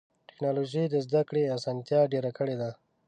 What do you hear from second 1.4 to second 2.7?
اسانتیا ډېره کړې ده.